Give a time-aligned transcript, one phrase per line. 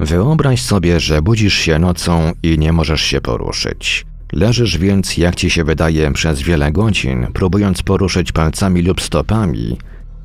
[0.00, 4.06] Wyobraź sobie, że budzisz się nocą i nie możesz się poruszyć.
[4.32, 9.78] Leżysz więc, jak ci się wydaje, przez wiele godzin, próbując poruszyć palcami lub stopami.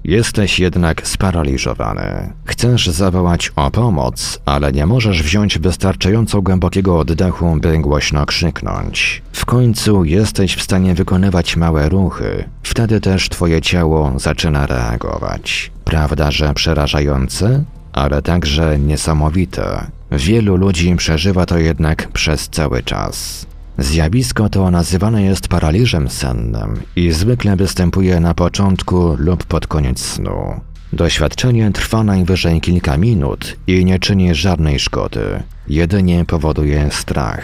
[0.03, 2.33] Jesteś jednak sparaliżowany.
[2.45, 9.21] Chcesz zawołać o pomoc, ale nie możesz wziąć wystarczająco głębokiego oddechu, by głośno krzyknąć.
[9.31, 12.49] W końcu jesteś w stanie wykonywać małe ruchy.
[12.63, 15.71] Wtedy też twoje ciało zaczyna reagować.
[15.85, 17.63] Prawda, że przerażające?
[17.95, 19.87] Ale także niesamowite.
[20.11, 23.45] Wielu ludzi przeżywa to jednak przez cały czas.
[23.77, 30.61] Zjawisko to nazywane jest paraliżem sennym i zwykle występuje na początku lub pod koniec snu.
[30.93, 37.43] Doświadczenie trwa najwyżej kilka minut i nie czyni żadnej szkody, jedynie powoduje strach.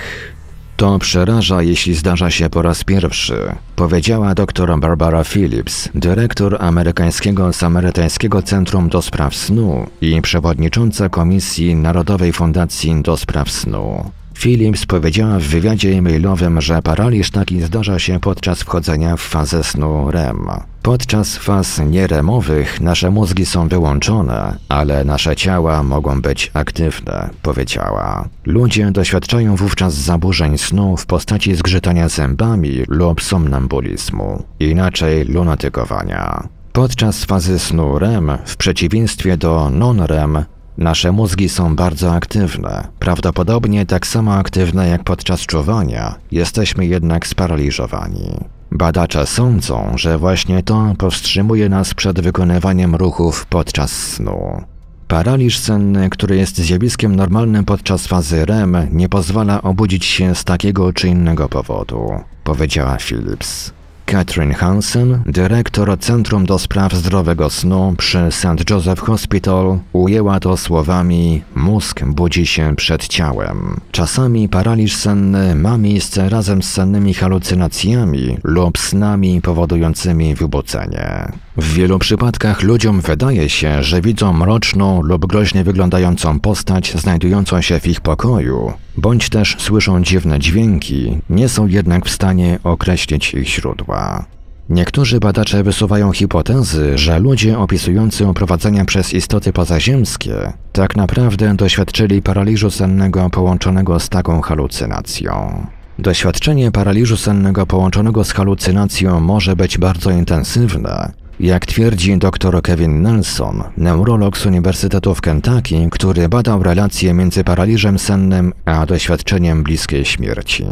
[0.81, 8.41] To przeraża, jeśli zdarza się po raz pierwszy, powiedziała dr Barbara Phillips, dyrektor amerykańskiego Samarytańskiego
[8.41, 14.11] Centrum do Spraw Snu i przewodnicząca Komisji Narodowej Fundacji do Spraw Snu.
[14.41, 20.11] Phillips powiedziała w wywiadzie e-mailowym, że paraliż taki zdarza się podczas wchodzenia w fazę snu
[20.11, 20.47] REM.
[20.81, 28.29] Podczas faz nieremowych nasze mózgi są wyłączone, ale nasze ciała mogą być aktywne, powiedziała.
[28.45, 36.47] Ludzie doświadczają wówczas zaburzeń snu w postaci zgrzytania zębami lub somnambulizmu, inaczej lunatykowania.
[36.73, 40.45] Podczas fazy snu REM, w przeciwieństwie do non-REM,
[40.77, 48.37] Nasze mózgi są bardzo aktywne, prawdopodobnie tak samo aktywne jak podczas czuwania, jesteśmy jednak sparaliżowani.
[48.71, 54.61] Badacze sądzą, że właśnie to powstrzymuje nas przed wykonywaniem ruchów podczas snu.
[55.07, 60.93] Paraliż senny, który jest zjawiskiem normalnym podczas fazy REM, nie pozwala obudzić się z takiego
[60.93, 62.11] czy innego powodu,
[62.43, 63.80] powiedziała Phillips.
[64.11, 68.69] Catherine Hansen, dyrektor Centrum do Spraw Zdrowego Snu przy St.
[68.69, 73.79] Joseph Hospital, ujęła to słowami mózg budzi się przed ciałem.
[73.91, 81.31] Czasami paraliż senny ma miejsce razem z sennymi halucynacjami lub snami powodującymi wybudzenie.
[81.57, 87.79] W wielu przypadkach ludziom wydaje się, że widzą mroczną lub groźnie wyglądającą postać znajdującą się
[87.79, 93.47] w ich pokoju, bądź też słyszą dziwne dźwięki, nie są jednak w stanie określić ich
[93.47, 94.25] źródła.
[94.69, 102.71] Niektórzy badacze wysuwają hipotezy, że ludzie opisujący oprowadzenia przez istoty pozaziemskie tak naprawdę doświadczyli paraliżu
[102.71, 105.65] sennego połączonego z taką halucynacją.
[105.99, 113.63] Doświadczenie paraliżu sennego połączonego z halucynacją może być bardzo intensywne, jak twierdzi dr Kevin Nelson,
[113.77, 120.65] neurolog z Uniwersytetu w Kentucky, który badał relacje między paraliżem sennym a doświadczeniem bliskiej śmierci.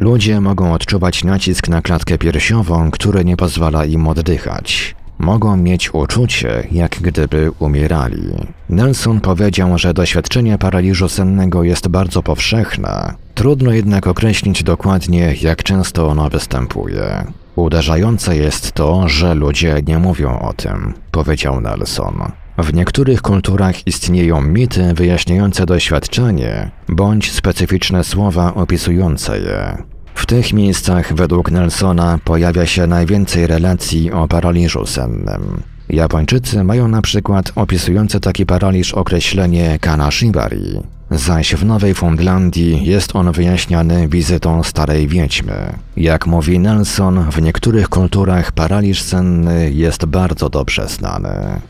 [0.00, 4.94] Ludzie mogą odczuwać nacisk na klatkę piersiową, który nie pozwala im oddychać.
[5.18, 8.32] Mogą mieć uczucie, jak gdyby umierali.
[8.68, 13.14] Nelson powiedział, że doświadczenie paraliżu sennego jest bardzo powszechne.
[13.34, 17.24] Trudno jednak określić dokładnie, jak często ono występuje.
[17.56, 22.32] Uderzające jest to, że ludzie nie mówią o tym, powiedział Nelson.
[22.58, 29.82] W niektórych kulturach istnieją mity wyjaśniające doświadczenie bądź specyficzne słowa opisujące je.
[30.14, 35.62] W tych miejscach według Nelsona pojawia się najwięcej relacji o paraliżu sennym.
[35.88, 43.32] Japończycy mają na przykład opisujące taki paraliż określenie kanashibari, zaś w Nowej Fundlandii jest on
[43.32, 45.72] wyjaśniany wizytą starej wiedźmy.
[45.96, 51.60] Jak mówi Nelson, w niektórych kulturach paraliż senny jest bardzo dobrze znany.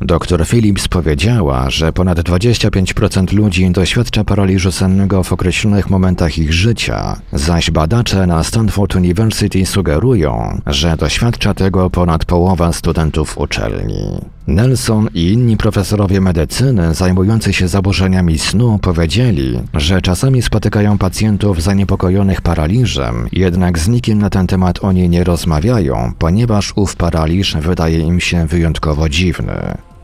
[0.00, 7.16] Dr Phillips powiedziała, że ponad 25% ludzi doświadcza paraliżu sennego w określonych momentach ich życia,
[7.32, 14.20] zaś badacze na Stanford University sugerują, że doświadcza tego ponad połowa studentów uczelni.
[14.46, 22.40] Nelson i inni profesorowie medycyny zajmujący się zaburzeniami snu powiedzieli, że czasami spotykają pacjentów zaniepokojonych
[22.40, 28.20] paraliżem, jednak z nikim na ten temat oni nie rozmawiają, ponieważ ów paraliż wydaje im
[28.20, 29.54] się wyjątkowo dziwny.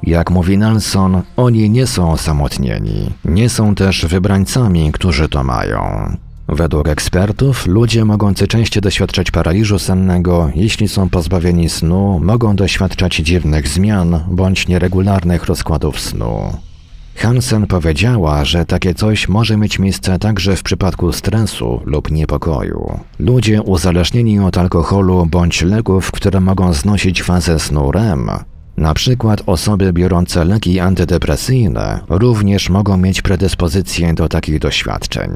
[0.02, 6.16] Jak mówi Nelson, oni nie są osamotnieni, nie są też wybrańcami, którzy to mają.
[6.52, 13.68] Według ekspertów, ludzie mogący częściej doświadczać paraliżu sennego, jeśli są pozbawieni snu, mogą doświadczać dziwnych
[13.68, 16.56] zmian bądź nieregularnych rozkładów snu.
[17.14, 23.00] Hansen powiedziała, że takie coś może mieć miejsce także w przypadku stresu lub niepokoju.
[23.18, 28.30] Ludzie uzależnieni od alkoholu bądź leków, które mogą znosić fazę snu REM,
[28.76, 35.30] na przykład osoby biorące leki antydepresyjne również mogą mieć predyspozycję do takich doświadczeń.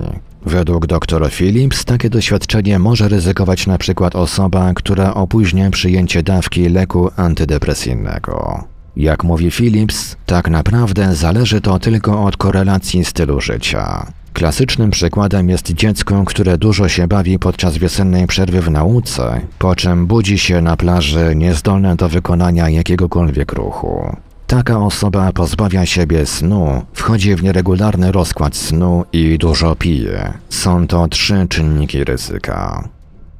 [0.46, 8.64] Według dr Phillips takie doświadczenie może ryzykować przykład osoba, która opóźnia przyjęcie dawki leku antydepresyjnego.
[8.96, 14.06] Jak mówi Phillips, tak naprawdę zależy to tylko od korelacji stylu życia.
[14.32, 20.06] Klasycznym przykładem jest dziecko, które dużo się bawi podczas wiosennej przerwy w nauce, po czym
[20.06, 24.16] budzi się na plaży niezdolne do wykonania jakiegokolwiek ruchu.
[24.46, 30.32] Taka osoba pozbawia siebie snu, wchodzi w nieregularny rozkład snu i dużo pije.
[30.48, 32.88] Są to trzy czynniki ryzyka.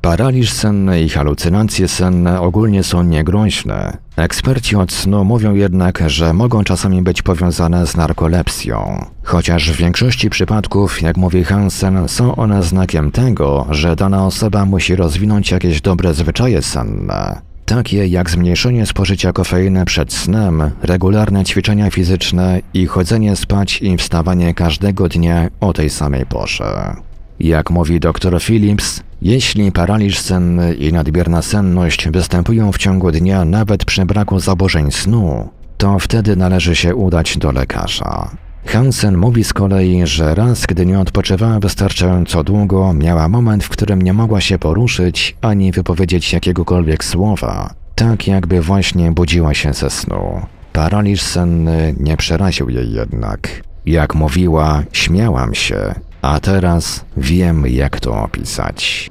[0.01, 3.97] Paraliż senny i halucynacje senne ogólnie są niegroźne.
[4.17, 9.05] Eksperci od snu mówią jednak, że mogą czasami być powiązane z narkolepsją.
[9.23, 14.97] Chociaż w większości przypadków, jak mówi Hansen, są one znakiem tego, że dana osoba musi
[14.97, 17.54] rozwinąć jakieś dobre zwyczaje senne.
[17.67, 24.55] Takie jak zmniejszenie spożycia kofeiny przed snem, regularne ćwiczenia fizyczne i chodzenie spać i wstawanie
[24.55, 26.95] każdego dnia o tej samej porze.
[27.41, 33.85] Jak mówi dr Phillips, jeśli paraliż senny i nadmierna senność występują w ciągu dnia nawet
[33.85, 38.44] przy braku zaburzeń snu, to wtedy należy się udać do lekarza.
[38.67, 44.03] Hansen mówi z kolei, że raz, gdy nie odpoczywała wystarczająco długo, miała moment, w którym
[44.03, 50.47] nie mogła się poruszyć ani wypowiedzieć jakiegokolwiek słowa, tak jakby właśnie budziła się ze snu.
[50.73, 53.63] Paraliż senny nie przeraził jej jednak.
[53.87, 59.11] Jak mówiła, śmiałam się, a teraz wiem, jak to opisać.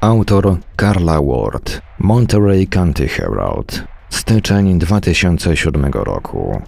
[0.00, 3.84] Autor Carla Ward, Monterey County Herald,
[4.16, 6.62] styczeń 2007 roku.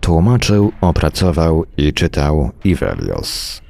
[0.00, 3.63] Tłumaczył, opracował i czytał Ivelios.